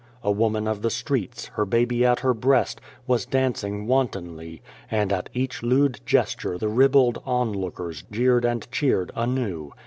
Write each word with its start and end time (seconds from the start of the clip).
A 0.23 0.31
woman 0.31 0.67
of 0.67 0.81
the 0.81 0.89
streets, 0.89 1.45
her 1.53 1.63
baby 1.63 2.03
at 2.03 2.21
her 2.21 2.33
breast, 2.33 2.81
was 3.05 3.27
dancing 3.27 3.85
wantonly, 3.85 4.63
and 4.89 5.13
at 5.13 5.29
each 5.31 5.61
lewd 5.61 5.99
gesture 6.07 6.57
the 6.57 6.69
ribald 6.69 7.21
onlookers 7.23 8.03
jeered 8.11 8.43
and 8.43 8.67
cheered 8.71 9.11
anew. 9.15 9.73